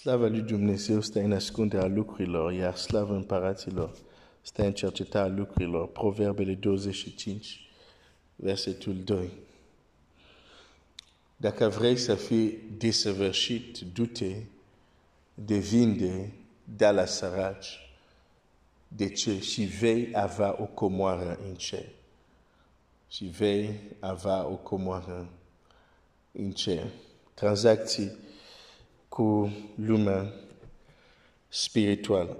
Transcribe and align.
Slava 0.00 0.26
lui 0.26 0.40
Dumnezeu 0.40 1.00
stă 1.00 1.18
în 1.20 1.32
ascunderea 1.32 1.86
lucrurilor, 1.86 2.52
iar 2.52 2.76
slava 2.76 3.14
împăraților 3.14 3.96
stă 4.42 4.62
în 4.62 4.72
cercetarea 4.72 5.34
lucrurilor. 5.36 5.88
Proverbele 5.88 6.54
25, 6.54 7.70
versetul 8.34 8.94
2. 9.04 9.30
Dacă 11.36 11.68
vrei 11.68 11.96
să 11.96 12.14
fii 12.14 12.58
desăvârșit, 12.78 13.78
du-te 13.78 14.42
de 15.34 15.58
vinde, 15.58 16.32
de 16.76 16.88
la 16.88 17.04
săraci. 17.04 17.78
De 18.88 19.08
ce? 19.08 19.40
Și 19.40 19.62
vei 19.62 20.08
avea 20.12 20.56
o 20.62 20.64
comoară 20.64 21.38
în 21.48 21.54
cer. 21.54 21.88
Și 23.08 23.24
vei 23.24 23.80
avea 24.00 24.46
o 24.46 24.56
comoară 24.56 25.28
în 26.32 26.50
cer. 26.50 26.86
Tranzacții 27.34 28.24
cu 29.16 29.52
lumea 29.74 30.32
spirituală. 31.48 32.36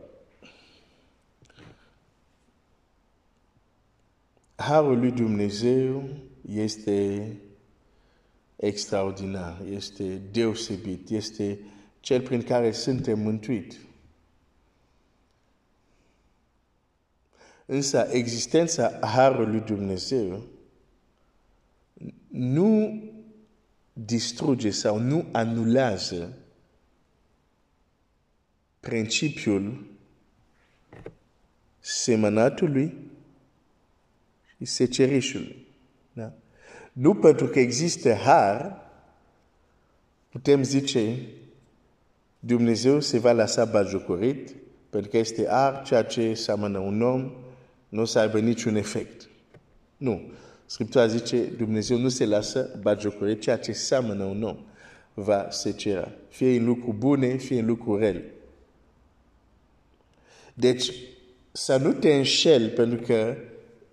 Harul 4.57 4.99
lui 4.99 5.11
Dumnezeu 5.11 6.09
este 6.49 7.33
extraordinar, 8.57 9.61
este 9.71 10.17
deosebit, 10.17 11.11
este 11.11 11.59
cel 12.01 12.23
prin 12.23 12.43
care 12.43 12.73
suntem 12.73 13.19
mântuiți. 13.19 13.79
Însă 17.67 18.09
existența 18.11 18.99
Harului 19.01 19.53
lui 19.53 19.61
Dumnezeu 19.61 20.43
nu 22.29 23.03
distruge 23.93 24.71
sau 24.71 24.99
nu 24.99 25.29
anulează 25.33 26.41
principiul 28.87 29.87
semănatului 31.79 32.95
și 34.57 34.65
secerișului. 34.65 35.67
Da? 36.13 36.33
Nu 36.93 37.15
pentru 37.15 37.47
că 37.47 37.59
există 37.59 38.13
har, 38.13 38.77
putem 40.29 40.63
zice 40.63 41.17
Dumnezeu 42.39 43.01
se 43.01 43.19
va 43.19 43.33
lăsa 43.33 43.65
bajocorit, 43.65 44.55
pentru 44.91 45.11
că 45.11 45.17
este 45.17 45.47
har, 45.47 45.83
ceea 45.83 46.05
ce 46.05 46.35
seamănă 46.35 46.79
un 46.79 47.03
om, 47.03 47.33
nu 47.89 48.01
o 48.01 48.05
să 48.05 48.19
aibă 48.19 48.39
niciun 48.39 48.75
efect. 48.75 49.29
Nu. 49.97 50.21
Scriptura 50.67 51.07
zice, 51.07 51.45
Dumnezeu 51.45 51.99
nu 51.99 52.09
se 52.09 52.27
lasă 52.27 52.79
bajocorit, 52.81 53.41
ceea 53.41 53.59
ce 53.59 53.73
seamănă 53.73 54.25
un 54.25 54.43
om 54.43 54.57
va 55.15 55.47
secera. 55.51 56.13
Fie 56.29 56.59
în 56.59 56.65
lucru 56.65 56.95
bune, 56.99 57.37
fie 57.37 57.59
în 57.59 57.67
lucru 57.67 57.99
rele. 57.99 58.36
Deci, 60.59 60.93
să 61.53 61.77
nu 61.77 61.93
te 61.93 62.15
înșel, 62.15 62.71
pentru 62.71 62.99
că 62.99 63.37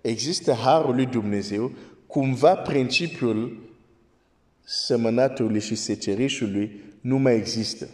există 0.00 0.52
harul 0.52 0.94
lui 0.94 1.06
Dumnezeu, 1.06 1.72
cumva 2.06 2.56
principiul 2.56 3.70
semănatului 4.60 5.60
și 5.60 5.74
secerișului 5.74 6.80
nu 7.00 7.18
mai 7.18 7.36
există. 7.36 7.88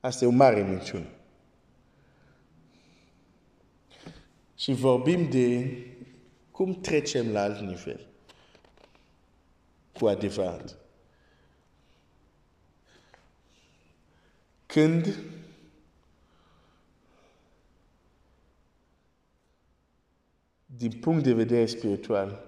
Asta 0.00 0.24
e 0.24 0.28
o 0.28 0.30
mare 0.30 0.62
minciună. 0.62 1.06
Și 4.56 4.72
vorbim 4.72 5.30
de 5.30 5.76
cum 6.50 6.80
trecem 6.80 7.32
la 7.32 7.42
alt 7.42 7.60
nivel. 7.60 8.06
Cu 9.92 10.06
adevărat. 10.06 10.85
Când 14.76 15.18
din 20.66 20.92
punct 21.00 21.22
de 21.22 21.32
vedere 21.32 21.66
spiritual, 21.66 22.44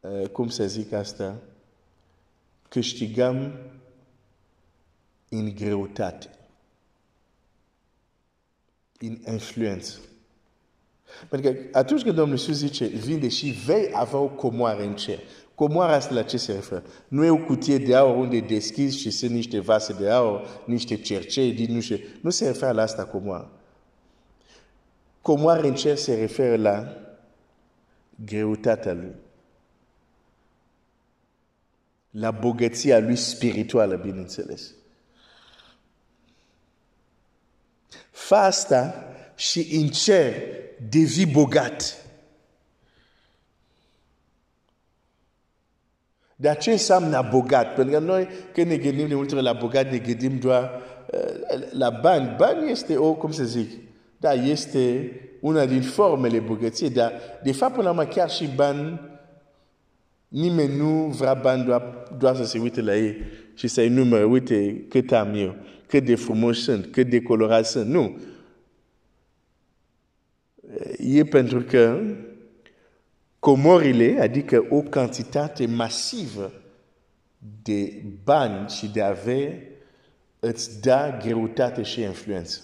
uh, 0.00 0.28
cum 0.28 0.48
să 0.48 0.66
zic 0.66 0.92
asta, 0.92 1.36
câștigăm 2.68 3.58
în 5.28 5.54
greutate, 5.54 6.30
în 8.98 9.18
influență. 9.32 9.98
Pentru 11.28 11.52
că 11.52 11.78
atunci 11.78 12.02
când 12.02 12.14
Domnul 12.14 12.36
Iisus 12.36 12.56
zice, 12.56 12.86
vinde 12.86 13.28
și 13.28 13.50
vei 13.50 13.90
avea 13.92 14.18
o 14.18 14.28
comoară 14.28 14.82
în 14.82 14.96
cer. 14.96 15.18
Comoara 15.60 15.94
asta 15.94 16.14
la 16.14 16.22
ce 16.22 16.36
se 16.36 16.52
referă? 16.52 16.82
Nu 17.08 17.24
e 17.24 17.30
o 17.30 17.36
cutie 17.36 17.78
de 17.78 17.96
aur 17.96 18.16
unde 18.16 18.40
deschizi 18.40 18.98
și 18.98 19.10
sunt 19.10 19.30
niște 19.30 19.58
vase 19.58 19.92
de 19.92 20.10
aur, 20.10 20.62
niște 20.66 20.96
cercei, 20.96 21.66
nu 21.66 21.80
știu. 21.80 21.98
Nu 22.20 22.30
se 22.30 22.46
referă 22.46 22.72
la 22.72 22.82
asta 22.82 23.04
comoară. 23.04 23.50
Comoara 25.20 25.66
în 25.66 25.74
cer 25.74 25.96
se 25.96 26.14
referă 26.14 26.56
la 26.56 26.96
greutatea 28.24 28.92
lui. 28.92 29.14
La 32.10 32.30
bogăția 32.30 32.98
lui 32.98 33.16
spirituală, 33.16 33.96
bineînțeles. 33.96 34.74
Fa 38.10 38.42
asta 38.42 39.04
și 39.36 39.76
în 39.76 39.88
cer 39.88 40.34
devii 40.88 41.26
bogat. 41.26 42.04
Dar 46.40 46.56
ce 46.56 46.70
înseamnă 46.70 47.28
bogat? 47.30 47.74
Pentru 47.74 47.94
că 47.94 48.04
noi, 48.04 48.28
când 48.52 48.66
ne 48.66 48.76
gândim 48.76 49.08
de 49.08 49.14
multe 49.14 49.34
la 49.34 49.52
bogat, 49.52 49.90
ne 49.90 49.98
gândim 49.98 50.38
doar 50.38 50.70
uh, 51.12 51.62
la 51.70 51.90
bani. 51.90 52.34
Bani 52.38 52.70
este, 52.70 52.96
o, 52.96 53.14
cum 53.14 53.30
să 53.30 53.44
zic, 53.44 53.70
da, 54.16 54.32
este 54.32 55.12
una 55.40 55.66
din 55.66 55.82
formele 55.82 56.38
bogăției, 56.38 56.90
dar 56.90 57.12
de 57.42 57.52
fapt, 57.52 57.72
până 57.72 57.84
la 57.84 57.90
urmă, 57.90 58.04
chiar 58.04 58.30
și 58.30 58.48
bani, 58.54 59.00
nimeni 60.28 60.76
nu 60.76 61.06
vrea 61.06 61.34
bani 61.34 61.64
doar, 61.64 61.82
doar 62.18 62.36
să 62.36 62.44
se 62.44 62.58
uite 62.58 62.80
la 62.80 62.96
ei 62.96 63.16
și 63.54 63.68
să-i 63.68 63.88
numere, 63.88 64.24
uite 64.24 64.84
cât 64.88 65.12
am 65.12 65.34
eu, 65.34 65.56
cât 65.86 66.04
de 66.04 66.14
frumos 66.14 66.62
sunt, 66.62 66.86
cât 66.86 67.08
de 67.08 67.22
colorat 67.22 67.66
sunt. 67.66 67.86
Nu. 67.86 68.18
E 70.98 71.24
pentru 71.24 71.60
că 71.60 72.00
comorile, 73.40 74.20
adică 74.20 74.66
o 74.70 74.80
cantitate 74.80 75.66
masivă 75.66 76.52
de 77.62 78.02
bani 78.24 78.68
și 78.68 78.86
de 78.86 79.02
averi, 79.02 79.68
îți 80.38 80.80
da 80.80 81.18
greutate 81.22 81.82
și 81.82 82.00
influență. 82.00 82.60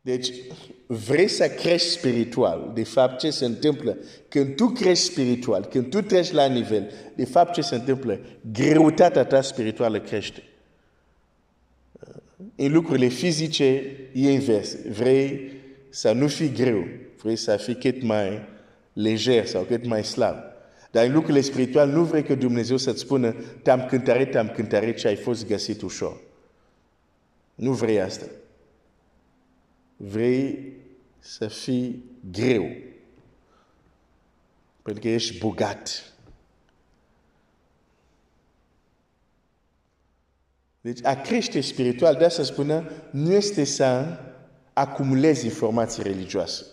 Deci, 0.00 0.32
vrei 0.86 1.28
să 1.28 1.48
crești 1.48 1.88
spiritual. 1.88 2.70
De 2.74 2.84
fapt, 2.84 3.18
ce 3.18 3.30
se 3.30 3.44
întâmplă? 3.44 3.98
Când 4.28 4.56
tu 4.56 4.66
crești 4.66 5.04
spiritual, 5.04 5.64
când 5.64 5.90
tu 5.90 6.02
treci 6.02 6.30
la 6.30 6.46
nivel, 6.46 6.90
de 7.16 7.24
fapt, 7.24 7.52
ce 7.52 7.60
se 7.60 7.74
întâmplă? 7.74 8.20
Greutatea 8.52 9.24
ta 9.24 9.40
spirituală 9.40 10.00
crește. 10.00 10.42
În 12.56 12.72
lucrurile 12.72 13.06
fizice, 13.06 13.64
e 14.12 14.32
invers. 14.32 14.76
Vrei 14.88 15.53
să 15.94 16.12
nu 16.12 16.28
fii 16.28 16.52
greu, 16.52 16.88
vrei 17.22 17.36
să 17.36 17.56
fii 17.56 17.76
cât 17.76 18.02
mai 18.02 18.48
lejer 18.92 19.46
sau 19.46 19.62
cât 19.62 19.86
mai 19.86 20.04
slab. 20.04 20.36
Dar 20.90 21.04
în 21.04 21.12
lucrurile 21.12 21.40
spirituale 21.40 21.92
nu 21.92 22.04
vrei 22.04 22.22
că 22.22 22.34
Dumnezeu 22.34 22.76
să-ți 22.76 23.00
spună 23.00 23.32
te-am 23.62 23.86
cântărit, 23.86 24.30
te-am 24.30 24.48
cântărit 24.48 24.98
și 24.98 25.06
ai 25.06 25.16
fost 25.16 25.46
găsit 25.46 25.82
ușor. 25.82 26.20
Nu 27.54 27.72
vrei 27.72 28.00
asta. 28.00 28.26
Vrei 29.96 30.72
să 31.18 31.46
fii 31.46 32.04
greu. 32.30 32.70
Pentru 34.82 35.02
că 35.02 35.08
ești 35.08 35.38
bogat. 35.38 36.12
Deci 40.80 41.04
a 41.04 41.14
crește 41.14 41.60
spiritual, 41.60 42.14
de 42.14 42.24
asta 42.24 42.42
spună, 42.42 42.90
nu 43.10 43.32
este 43.32 43.64
să 43.64 44.18
acumulezi 44.74 45.44
informații 45.44 46.02
religioase. 46.02 46.64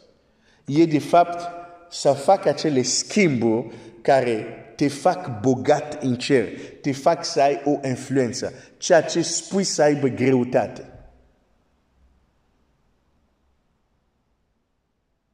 E 0.65 0.85
de 0.85 0.99
fapt 0.99 1.49
să 1.89 2.11
fac 2.11 2.45
acele 2.45 2.81
schimburi 2.81 3.75
care 4.01 4.55
te 4.75 4.87
fac 4.87 5.39
bogat 5.39 6.03
în 6.03 6.15
cer, 6.15 6.59
te 6.81 6.91
fac 6.91 7.25
să 7.25 7.41
ai 7.41 7.61
o 7.65 7.87
influență, 7.87 8.53
ceea 8.77 9.03
ce 9.03 9.21
spui 9.21 9.63
să 9.63 9.81
aibă 9.81 10.07
greutate. 10.07 10.85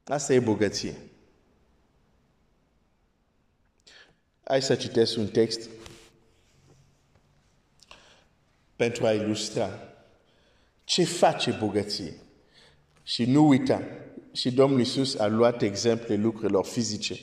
Asta 0.03 0.33
e 0.33 0.39
bogăție. 0.39 0.93
Hai 4.43 4.61
să 4.61 4.75
citesc 4.75 5.17
un 5.17 5.27
text 5.27 5.69
pentru 8.75 9.05
a 9.05 9.11
ilustra 9.11 9.69
ce 10.83 11.03
face 11.03 11.51
bogăție. 11.51 12.13
Și 13.07 13.25
nu 13.25 13.47
uita, 13.47 13.81
și 14.31 14.51
Domnul 14.51 14.79
Iisus 14.79 15.15
a 15.15 15.27
luat 15.27 15.61
exemple 15.61 16.15
lucrurilor 16.15 16.65
fizice 16.65 17.19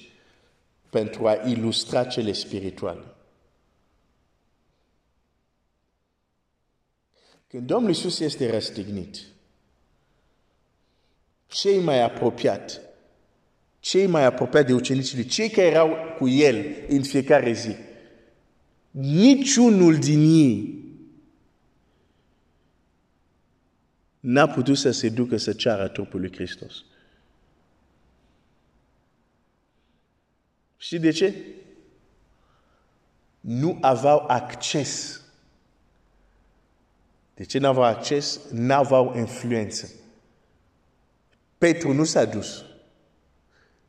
pentru 0.91 1.27
a 1.27 1.33
ilustra 1.33 2.05
cele 2.05 2.33
spirituale. 2.33 3.05
Când 7.47 7.67
Domnul 7.67 7.89
Iisus 7.89 8.19
este 8.19 8.51
răstignit, 8.51 9.17
cei 11.47 11.81
mai 11.81 12.03
apropiat, 12.03 12.81
cei 13.81 14.07
mai 14.07 14.25
apropiat 14.25 14.67
de 14.67 14.73
ucenicii 14.73 15.25
cei 15.25 15.51
care 15.51 15.67
erau 15.67 15.97
cu 16.19 16.29
el 16.29 16.77
în 16.89 17.03
fiecare 17.03 17.53
zi, 17.53 17.77
niciunul 18.91 19.97
din 19.97 20.21
ei 20.21 20.84
n-a 24.25 24.47
putut 24.47 24.77
să 24.77 24.91
se 24.91 25.09
ducă 25.09 25.37
să 25.37 25.53
ceară 25.53 25.89
trupul 25.89 26.21
lui 26.21 26.33
Hristos. 26.33 26.85
Și 30.77 30.99
de 30.99 31.11
ce? 31.11 31.35
Nu 33.41 33.79
aveau 33.81 34.25
acces. 34.27 35.23
De 37.35 37.45
ce 37.45 37.59
nu 37.59 37.67
aveau 37.67 37.85
acces? 37.85 38.41
Nu 38.51 38.75
aveau 38.75 39.17
influență. 39.17 39.91
Petru 41.59 41.93
nu 41.93 42.05
s-a 42.05 42.25
dus. 42.25 42.65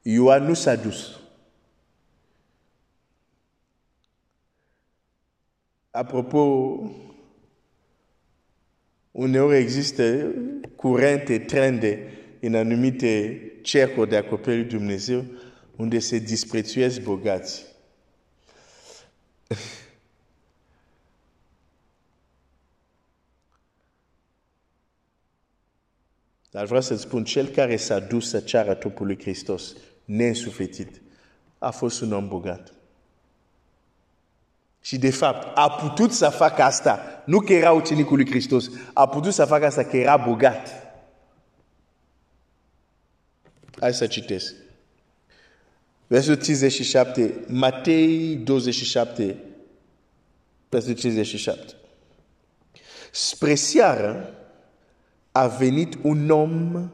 Ioan 0.01 0.43
nu 0.43 0.53
s-a 0.53 0.75
dus. 0.75 1.19
Apropo, 5.91 6.77
uneori 9.15 9.57
există 9.57 10.33
curente, 10.75 11.39
trende 11.39 12.11
în 12.39 12.55
anumite 12.55 13.41
cercuri 13.61 14.09
de 14.09 14.15
acoperire 14.15 14.67
Dumnezeu 14.67 15.25
unde 15.75 15.99
se 15.99 16.17
disprețuiesc 16.17 17.01
bogați. 17.01 17.65
Dar 26.51 26.65
vreau 26.65 26.81
să 26.81 26.95
spun, 26.95 27.23
cel 27.23 27.47
care 27.47 27.75
s-a 27.75 27.99
dus 27.99 28.29
să 28.29 28.39
ceară 28.39 28.73
trupul 28.73 29.05
lui 29.05 29.19
Hristos, 29.19 29.75
neînsuflețit, 30.05 31.01
a 31.57 31.71
fost 31.71 32.01
un 32.01 32.11
om 32.11 32.27
bogat. 32.27 32.73
Și 34.85 34.97
de 34.97 35.09
fapt, 35.09 35.57
a 35.57 35.69
putut 35.71 36.11
să 36.11 36.29
facă 36.29 36.61
asta, 36.61 37.23
nu 37.25 37.39
că 37.39 37.53
era 37.53 37.71
ucenicul 37.71 38.15
lui 38.15 38.29
Hristos, 38.29 38.69
a 38.93 39.07
putut 39.07 39.33
să 39.33 39.45
facă 39.45 39.65
asta 39.65 39.83
că 39.83 39.97
era 39.97 40.17
bogat. 40.17 40.69
Hai 43.79 43.93
să 43.93 44.07
citesc. 44.07 44.53
Versul 46.07 46.35
57, 46.35 47.45
Matei 47.47 48.35
27, 48.35 49.37
versul 50.69 50.93
57. 50.93 51.73
Spre 53.11 53.55
seară 53.55 54.33
a 55.31 55.47
venit 55.47 55.97
un 56.01 56.29
om 56.29 56.89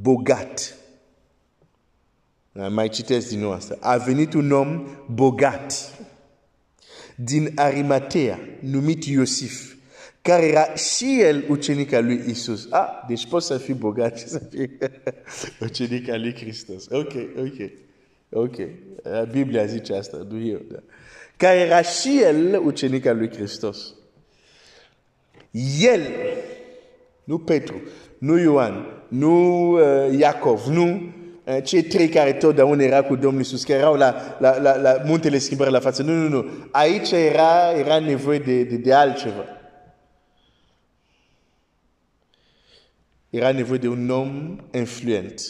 bogat. 0.00 0.76
Mai 2.52 2.88
citesc 2.88 3.28
din 3.28 3.40
nou 3.40 3.52
asta. 3.52 3.76
A 3.80 3.96
venit 3.96 4.32
un 4.32 4.52
om 4.52 4.86
bogat 5.06 5.92
din 7.24 7.52
Arimatea, 7.54 8.38
numit 8.60 9.04
Iosif, 9.04 9.74
care 10.22 10.46
era 10.46 10.74
și 10.74 11.20
el 11.20 11.44
ucenic 11.48 11.92
al 11.92 12.04
lui 12.04 12.22
Isus. 12.28 12.66
Ah, 12.70 12.88
deci 13.08 13.28
poți 13.28 13.46
să 13.46 13.58
fii 13.58 13.74
bogat 13.74 14.18
și 14.18 14.26
să 14.26 14.38
fii 14.50 14.78
ucenic 15.68 16.08
al 16.08 16.20
lui 16.20 16.34
Hristos. 16.34 16.86
Ok, 16.90 17.12
ok. 17.38 17.70
Ok. 18.30 18.56
Biblia 19.30 19.64
zice 19.64 19.94
asta, 19.94 20.26
nu 20.30 20.46
eu. 20.46 20.60
Da. 20.70 20.78
Care 21.36 21.58
era 21.58 21.82
și 21.82 22.20
el 22.22 22.60
ucenic 22.64 23.06
al 23.06 23.16
lui 23.16 23.30
Hristos. 23.30 23.94
El, 25.80 26.00
nu 27.24 27.38
Petru, 27.38 27.80
nu 28.18 28.38
Ioan, 28.38 29.04
nu 29.08 29.70
uh, 29.70 30.18
Iacov, 30.18 30.66
nu 30.66 30.84
uh, 30.84 31.17
cei 31.64 31.82
trei 31.82 32.08
care 32.08 32.32
totdeauna 32.32 32.82
era 32.82 33.02
cu 33.02 33.16
Domnul 33.16 33.40
Iisus, 33.40 33.64
care 33.64 33.78
erau 33.78 33.94
la, 33.94 34.36
la, 34.38 34.58
la, 34.58 34.76
la 34.76 35.02
muntele 35.04 35.38
schimbării 35.38 35.72
la 35.72 35.80
față. 35.80 36.02
Nu, 36.02 36.12
nu, 36.12 36.28
nu. 36.28 36.50
Aici 36.70 37.10
era, 37.10 37.70
era 37.70 37.98
nevoie 37.98 38.38
de, 38.38 38.62
de, 38.62 38.76
de 38.76 38.94
altceva. 38.94 39.44
Era 43.30 43.52
nevoie 43.52 43.78
de 43.78 43.88
un 43.88 44.10
om 44.10 44.60
influent 44.72 45.40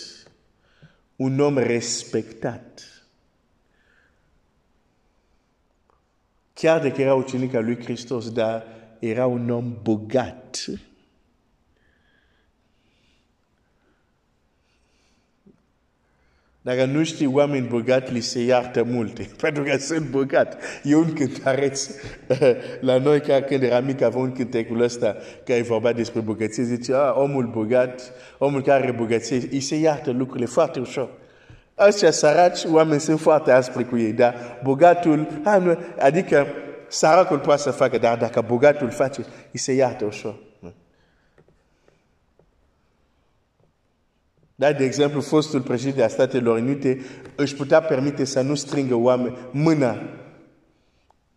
un 1.19 1.41
om 1.41 1.59
respectat. 1.59 2.83
Chiar 6.53 6.81
dacă 6.81 7.01
era 7.03 7.15
ucenic 7.15 7.55
al 7.55 7.65
lui 7.65 7.85
Hristos, 7.85 8.33
dar 8.33 8.67
era 8.99 9.27
un 9.27 9.51
om 9.51 9.79
bogat. 9.83 10.65
Dacă 16.69 16.85
nu 16.85 17.05
știi 17.05 17.27
oameni 17.27 17.67
bogați, 17.67 18.13
li 18.13 18.21
se 18.21 18.41
iartă 18.41 18.85
multe, 18.85 19.29
pentru 19.43 19.63
că 19.63 19.77
sunt 19.79 20.09
bogat. 20.11 20.57
E 20.83 20.97
un 20.97 21.13
cântăreț 21.13 21.91
la 22.81 22.99
noi, 22.99 23.21
ca 23.21 23.41
când 23.41 23.63
eram 23.63 23.85
mic, 23.85 24.03
aveam 24.03 24.23
un 24.23 24.33
cântecul 24.33 24.81
ăsta 24.81 25.17
care 25.45 25.63
vorba 25.63 25.93
despre 25.93 26.21
bogăție. 26.21 26.63
Zice, 26.63 26.95
ah, 26.95 27.13
omul 27.15 27.47
bogat, 27.47 28.13
omul 28.39 28.63
care 28.63 28.83
are 28.83 28.93
bogăție, 28.93 29.49
îi 29.51 29.61
se 29.61 29.77
iartă 29.77 30.11
lucrurile 30.11 30.47
foarte 30.47 30.81
ușor. 30.81 31.09
Ăștia 31.79 32.11
săraci, 32.11 32.65
oameni 32.65 33.01
sunt 33.01 33.21
foarte 33.21 33.51
aspri 33.51 33.89
cu 33.89 33.99
ei, 33.99 34.13
dar 34.13 34.61
bogatul, 34.63 35.29
adică 35.99 36.47
săracul 36.89 37.39
poate 37.39 37.61
să 37.61 37.71
facă, 37.71 37.99
dar 37.99 38.17
dacă 38.17 38.45
bogatul 38.47 38.91
face, 38.91 39.21
îi 39.53 39.59
se 39.59 39.73
iartă 39.73 40.05
ușor. 40.05 40.35
Da, 44.59 44.73
de 44.73 44.85
exemplu, 44.85 45.21
fostul 45.21 45.61
președinte 45.61 46.03
a 46.03 46.09
Statelor 46.09 46.59
Unite 46.59 47.01
își 47.35 47.55
putea 47.55 47.81
permite 47.81 48.25
să 48.25 48.41
nu 48.41 48.55
strângă 48.55 48.95
oameni 48.95 49.37
mâna. 49.51 50.03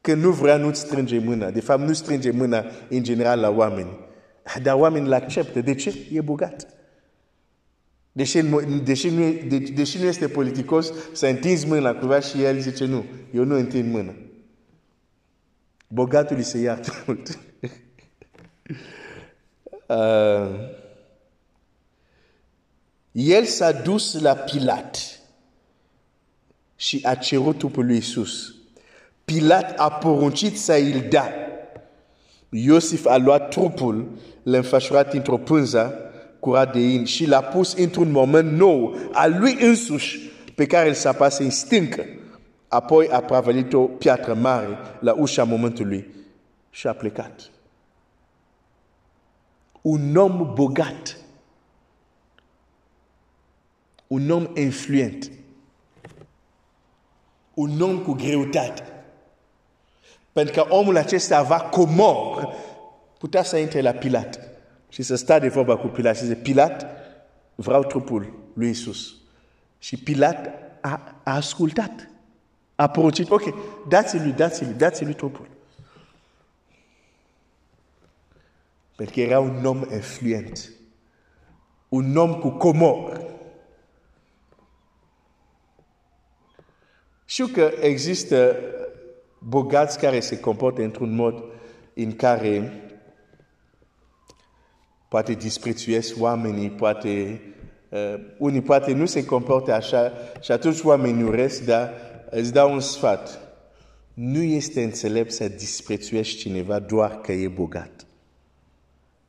Că 0.02 0.14
nu 0.14 0.32
vrea 0.32 0.58
nu 0.58 0.74
strânge 0.74 1.20
mâna. 1.20 1.50
De 1.50 1.62
fapt, 1.62 1.82
nu 1.82 1.94
strânge 1.94 2.32
mâna 2.32 2.66
în 2.90 3.04
general 3.04 3.40
la 3.40 3.50
oameni. 3.50 3.98
Dar 4.64 4.76
oamenii 4.76 5.08
îl 5.08 5.14
acceptă. 5.14 5.62
De 5.62 5.76
ce? 5.76 5.94
E 6.12 6.22
bogat. 6.22 6.68
Deși, 8.12 8.42
deși, 8.84 9.10
nu, 9.10 9.34
de, 9.48 9.58
deși 9.58 9.98
nu 9.98 10.06
este 10.06 10.28
politicos, 10.28 10.94
să 11.14 11.28
întinzi 11.28 11.68
mâna 11.68 11.94
cuiva 11.94 12.20
și 12.20 12.44
el 12.44 12.60
zice 12.60 12.86
nu, 12.86 13.06
eu 13.34 13.44
nu 13.44 13.56
întind 13.56 13.92
mâna. 13.92 14.14
Bogatul 15.88 16.36
îi 16.36 16.44
se 16.44 16.58
iartă 16.58 16.92
mult. 17.06 17.30
uh, 19.88 20.80
el 23.12 23.46
s-a 23.46 23.72
dus 23.72 24.22
la 24.22 24.34
Pilat 24.34 25.20
și 26.76 27.00
a 27.04 27.16
cerut 27.16 27.58
trupul 27.58 27.86
lui 27.86 27.96
Iisus. 27.96 28.56
Pilat 29.26 29.80
a 29.80 29.92
poruncit 29.92 30.60
să 30.60 30.74
îl 30.74 31.06
da. 31.10 31.32
Iosif 32.50 33.06
a 33.06 33.18
luat 33.18 33.50
trupul, 33.50 34.10
l-a 34.44 34.58
înfășurat 34.58 35.14
într-o 35.14 35.38
pânză 35.38 35.96
curat 36.40 36.74
de 36.74 36.80
in 36.80 37.06
și 37.06 37.26
l-a 37.26 37.42
pus 37.42 37.74
într-un 37.74 38.12
moment 38.12 38.52
nou 38.52 38.96
al 39.12 39.36
lui 39.40 39.58
însuși 39.62 40.20
pe 40.56 40.66
care 40.66 40.88
îl 40.88 40.94
săpase 40.94 41.44
în 41.44 41.50
stâncă. 41.50 42.06
Apoi 42.68 43.08
a 43.10 43.20
pravalit 43.22 43.74
o 43.74 43.82
piatră 43.82 44.34
mare 44.34 44.78
la 45.00 45.14
ușa 45.14 45.44
momentului 45.44 46.08
și 46.70 46.88
a 46.88 46.94
plecat. 46.94 47.50
Un 49.82 50.16
om 50.16 50.52
bogat 50.54 51.21
un 54.12 54.30
om 54.30 54.48
influent, 54.56 55.32
un 57.54 57.82
om 57.82 58.00
cu 58.00 58.12
greutate. 58.12 58.84
Pentru 60.32 60.54
că 60.54 60.74
omul 60.74 60.98
acesta 60.98 61.38
avea 61.38 61.60
comor, 61.60 62.54
putea 63.18 63.44
să 63.44 63.58
intre 63.58 63.82
la 63.82 63.92
Pilat 63.92 64.40
și 64.90 65.02
să 65.02 65.16
stea 65.16 65.40
de 65.40 65.48
vorba 65.48 65.78
cu 65.78 65.88
Pilat 65.88 66.16
și 66.16 66.24
zice, 66.24 66.40
Pilat, 66.40 66.86
vreau 67.56 67.84
trupul 67.84 68.34
lui 68.54 68.70
Isus. 68.70 69.14
Și 69.80 69.98
Pilat 69.98 70.50
a, 70.82 71.22
a 71.24 71.36
ascultat. 71.36 72.10
A 72.76 72.90
poruncit, 72.90 73.30
ok, 73.30 73.44
dați-lui, 73.88 74.32
dați-lui, 74.32 74.74
dați-lui 74.74 75.14
trupul. 75.14 75.48
Pentru 78.96 79.16
că 79.16 79.22
era 79.22 79.40
un 79.40 79.66
om 79.66 79.86
influent. 79.92 80.72
Un 81.90 82.16
om 82.16 82.34
cu 82.34 82.50
comor. 82.50 83.30
Știu 87.32 87.48
că 87.48 87.72
există 87.82 88.56
bogați 89.40 90.00
care 90.00 90.20
se 90.20 90.40
comportă 90.40 90.82
într-un 90.82 91.16
mod 91.16 91.44
în 91.94 92.16
care 92.16 92.74
poate 95.10 95.34
disprețuiesc 95.34 96.16
oamenii, 96.20 96.70
poate, 96.70 97.42
uh, 97.90 98.16
unii 98.38 98.62
poate 98.62 98.94
nu 98.94 99.06
se 99.06 99.26
comportă 99.26 99.74
așa 99.74 100.14
și 100.42 100.52
atunci 100.52 100.82
oamenii 100.82 101.24
uresc, 101.24 101.66
dar 101.66 101.94
îți 102.30 102.54
dau 102.54 102.74
un 102.74 102.80
sfat. 102.80 103.40
Nu 104.14 104.42
este 104.42 104.84
înțelept 104.84 105.32
să 105.32 105.48
disprețuiești 105.48 106.40
cineva 106.40 106.80
doar 106.80 107.22
că 107.22 107.32
e 107.32 107.48
bogat. 107.48 108.06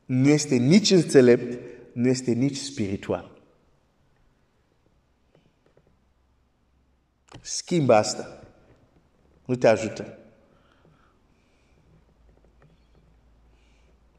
Nu 0.05 0.27
este 0.27 0.55
nici 0.55 0.91
înțelept, 0.91 1.59
nu 1.93 2.07
este 2.07 2.31
nici 2.31 2.57
spiritual. 2.57 3.32
Schimbă 7.41 7.93
asta. 7.93 8.43
Nu 9.45 9.55
te 9.55 9.67
ajută. 9.67 10.17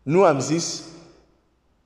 Nu 0.03 0.25
am 0.25 0.41
zis 0.41 0.83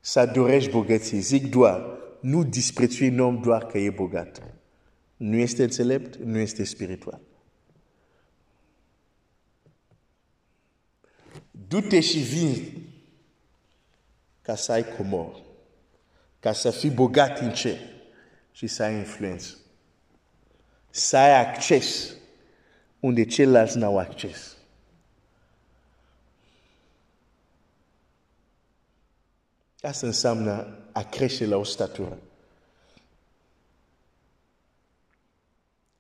să 0.01 0.27
dorești 0.27 0.71
bogăție. 0.71 1.19
Zic 1.19 1.51
doar, 1.51 1.87
nu 2.21 2.45
disprețui 2.45 3.09
un 3.09 3.21
om 3.21 3.41
doar 3.41 3.67
că 3.67 3.79
e 3.79 3.91
bogat. 3.91 4.43
Nu 5.17 5.37
este 5.37 5.63
înțelept, 5.63 6.17
nu 6.17 6.39
este 6.39 6.65
spiritual. 6.65 7.21
Du-te 11.51 12.01
și 12.01 12.19
vii 12.19 12.87
ca 14.43 14.55
să 14.55 14.73
ai 14.73 14.85
comor, 14.97 15.43
ca 16.41 16.53
să 16.53 16.71
fii 16.71 16.91
bogat 16.91 17.39
în 17.39 17.53
ce 17.53 17.79
și 18.53 18.67
să 18.67 18.83
ai 18.83 18.95
influență. 18.95 19.57
Să 20.91 21.17
ai 21.17 21.41
acces 21.41 22.15
unde 23.01 23.25
ceilalți 23.25 23.79
n-au 23.79 23.99
acces. 23.99 24.57
Asta 29.81 30.07
înseamnă 30.07 30.79
a 30.93 31.03
crește 31.03 31.47
la 31.47 31.57
o 31.57 31.65
statură. 31.65 32.19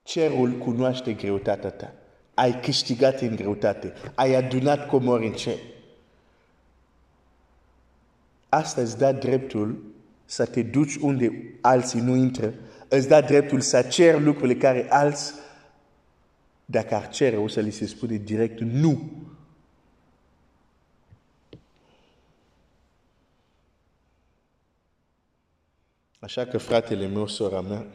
Cerul 0.02 0.52
cunoaște 0.52 1.12
greutatea 1.12 1.70
ta. 1.70 1.92
Ai 2.34 2.60
câștigat 2.60 3.20
în 3.20 3.36
greutate. 3.36 3.92
Ai 4.14 4.34
adunat 4.34 4.88
comori 4.88 5.26
în 5.26 5.32
cer. 5.32 5.58
Asta 8.48 8.80
îți 8.80 8.98
da 8.98 9.12
dreptul 9.12 9.82
să 10.24 10.46
te 10.46 10.62
duci 10.62 10.96
unde 10.96 11.58
alții 11.60 12.00
nu 12.00 12.14
intră. 12.14 12.54
Îți 12.88 13.08
da 13.08 13.20
dreptul 13.20 13.60
să 13.60 13.82
cer 13.82 14.20
lucrurile 14.20 14.58
care 14.58 14.86
alți, 14.90 15.34
dacă 16.64 16.94
ar 16.94 17.08
cere, 17.08 17.36
o 17.36 17.48
să 17.48 17.60
li 17.60 17.70
se 17.70 17.86
spune 17.86 18.16
direct 18.16 18.60
nu. 18.60 19.10
Așa 26.18 26.46
că, 26.46 26.58
fratele 26.58 27.06
meu, 27.06 27.26
sora 27.26 27.60
mea, 27.60 27.86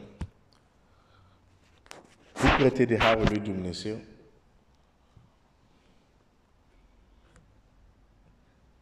bucură-te 2.42 2.84
de 2.84 2.98
Harul 2.98 3.26
lui 3.28 3.38
Dumnezeu, 3.38 3.96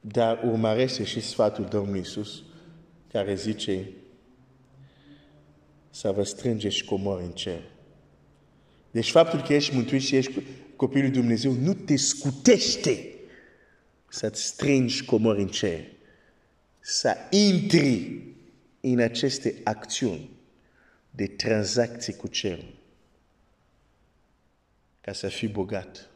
dar 0.01 0.43
urmărește 0.45 1.05
și 1.05 1.21
sfatul 1.21 1.65
Domnului 1.65 1.99
Iisus, 1.99 2.43
care 3.11 3.35
zice 3.35 3.89
să 5.95 6.13
vă 6.13 6.23
strângeți 6.23 6.85
comori 6.85 7.23
în 7.23 7.33
cer. 7.33 7.63
Deci 8.91 9.11
faptul 9.11 9.43
că 9.43 9.55
ești 9.55 9.75
mântuit 9.75 10.03
și 10.03 10.17
ești 10.17 10.43
copilul 10.77 11.05
lui 11.05 11.21
Dumnezeu 11.21 11.53
nu 11.53 11.75
te 11.75 11.97
scutește 11.97 13.15
să-ți 14.09 14.43
strângi 14.43 15.05
comori 15.05 15.41
în 15.41 15.49
cer. 15.49 15.85
Să 16.81 17.17
intri 17.31 18.23
în 18.81 18.99
aceste 18.99 19.61
acțiuni 19.65 20.31
de 21.11 21.27
tranzacții 21.27 22.15
cu 22.15 22.27
cerul 22.27 22.75
ca 25.01 25.13
să 25.13 25.29
fii 25.29 25.49
bogat 25.49 26.11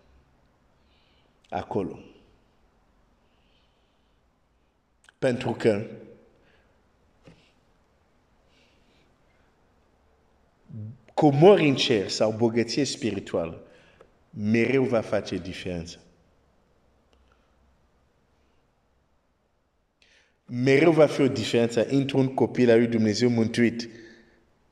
acolo. 1.49 1.99
Pentru 5.19 5.53
că 5.53 5.87
comori 11.15 11.69
în 11.69 11.75
cer 11.75 12.09
sau 12.09 12.35
bogăție 12.37 12.85
spirituală 12.85 13.61
mereu 14.31 14.83
va 14.83 15.01
face 15.01 15.37
diferență. 15.37 16.01
mereu 20.47 20.93
va 20.93 21.07
fi 21.07 21.21
o 21.21 21.29
diferență 21.29 21.87
între 21.87 22.17
un 22.17 22.35
copil 22.35 22.71
al 22.71 22.79
lui 22.79 22.87
Dumnezeu 22.87 23.29
mântuit, 23.29 23.89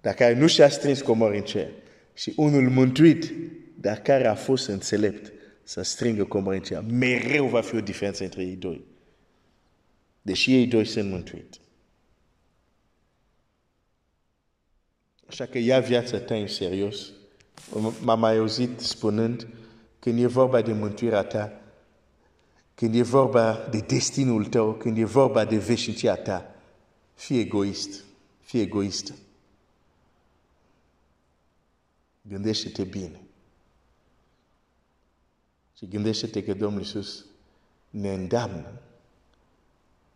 dar 0.00 0.14
care 0.14 0.34
nu 0.34 0.46
și-a 0.46 0.68
strâns 0.68 1.00
comori 1.00 1.36
în 1.36 1.42
cer, 1.42 1.70
și 2.14 2.32
unul 2.36 2.70
mântuit, 2.70 3.32
dar 3.80 3.96
care 3.96 4.26
a 4.26 4.34
fost 4.34 4.68
înțelept 4.68 5.32
să 5.62 5.82
strângă 5.82 6.24
comori 6.24 6.56
în 6.56 6.62
cer. 6.62 6.84
Mereu 6.90 7.46
va 7.46 7.60
fi 7.60 7.74
o 7.76 7.80
diferență 7.80 8.22
între 8.22 8.42
ei 8.42 8.56
doi. 8.56 8.84
Deși 10.22 10.54
ei 10.54 10.66
doi 10.66 10.84
sunt 10.84 11.10
mântuit. 11.10 11.60
Așa 15.34 15.46
că 15.46 15.58
ia 15.58 15.80
viața 15.80 16.18
ta 16.18 16.34
în 16.34 16.46
serios. 16.46 17.10
M-am 18.00 18.18
mai 18.18 18.36
auzit 18.36 18.80
spunând, 18.80 19.48
când 19.98 20.22
e 20.22 20.26
vorba 20.26 20.62
de 20.62 20.72
mântuirea 20.72 21.22
ta, 21.22 21.60
când 22.74 22.94
e 22.94 23.02
vorba 23.02 23.66
de 23.70 23.78
destinul 23.78 24.46
tău, 24.46 24.74
când 24.74 24.98
e 24.98 25.04
vorba 25.04 25.44
de 25.44 25.56
veșnicia 25.56 26.16
ta, 26.16 26.54
fii 27.14 27.38
egoist, 27.38 28.04
fii 28.40 28.60
egoist. 28.60 29.14
Gândește-te 32.22 32.84
bine. 32.84 33.20
Și 35.76 35.88
gândește-te 35.88 36.44
că 36.44 36.54
Domnul 36.54 36.80
Iisus 36.80 37.24
ne 37.90 38.14
îndeamnă 38.14 38.72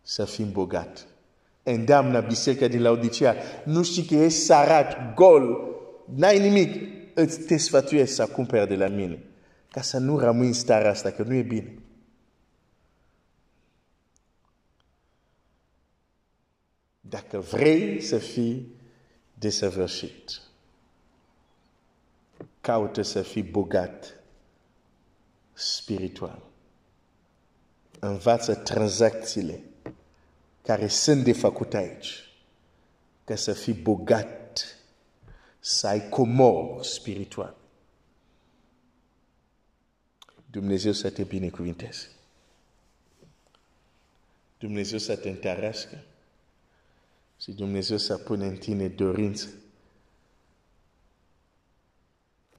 să 0.01 0.25
fim 0.25 0.51
bogat. 0.51 1.07
Îndeamnă 1.73 2.21
biserica 2.21 2.67
din 2.67 2.81
Laodicea. 2.81 3.35
Nu 3.65 3.83
știi 3.83 4.03
că 4.03 4.15
ești 4.15 4.39
sarat, 4.39 5.13
gol, 5.13 5.75
n-ai 6.15 6.39
nimic. 6.39 6.97
Îți 7.13 7.39
te 7.39 7.57
sfătuiesc 7.57 8.13
să 8.13 8.27
cumperi 8.27 8.67
de 8.67 8.75
la 8.75 8.87
mine. 8.87 9.23
Ca 9.71 9.81
să 9.81 9.97
nu 9.97 10.19
rămâi 10.19 10.47
în 10.47 10.53
starea 10.53 10.89
asta, 10.89 11.11
că 11.11 11.23
nu 11.23 11.33
e 11.33 11.41
bine. 11.41 11.73
Dacă 16.99 17.39
vrei 17.39 18.01
să 18.01 18.17
fii 18.17 18.75
desăvârșit, 19.33 20.41
caută 22.61 23.01
să 23.01 23.21
fii 23.21 23.43
bogat 23.43 24.19
spiritual. 25.53 26.41
Învață 27.99 28.55
tranzacțiile 28.55 29.59
care 30.63 30.87
sunt 30.87 31.23
de 31.23 31.33
făcut 31.33 31.73
aici, 31.73 32.29
ca 33.23 33.35
să 33.35 33.53
fii 33.53 33.73
bogat, 33.73 34.77
să 35.59 35.87
ai 35.87 36.09
comor 36.09 36.83
spiritual. 36.83 37.55
Dumnezeu 40.51 40.91
să 40.91 41.09
te 41.09 41.23
binecuvinteze. 41.23 42.07
Dumnezeu 44.57 44.97
să 44.97 45.15
te 45.15 45.29
întărească. 45.29 46.03
Și 47.41 47.51
Dumnezeu 47.51 47.97
să 47.97 48.17
pune 48.17 48.45
în 48.45 48.57
tine 48.57 48.87
dorință 48.87 49.47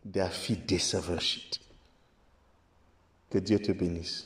de 0.00 0.20
a 0.20 0.28
fi 0.28 0.54
desăvârșit. 0.54 1.60
Que 3.28 3.40
Dieu 3.40 3.58
te 3.58 3.72
bénisse. 3.72 4.24